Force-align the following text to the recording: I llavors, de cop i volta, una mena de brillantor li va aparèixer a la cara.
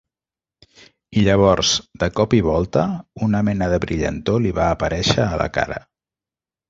I 1.19 1.23
llavors, 1.27 1.73
de 2.03 2.09
cop 2.19 2.33
i 2.37 2.41
volta, 2.47 2.85
una 3.29 3.43
mena 3.51 3.69
de 3.75 3.79
brillantor 3.85 4.43
li 4.47 4.55
va 4.61 4.71
aparèixer 4.79 5.21
a 5.27 5.41
la 5.43 5.49
cara. 5.59 5.79